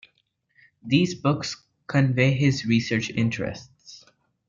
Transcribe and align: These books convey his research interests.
These 0.83 1.13
books 1.13 1.61
convey 1.87 2.33
his 2.33 2.65
research 2.65 3.11
interests. 3.11 4.03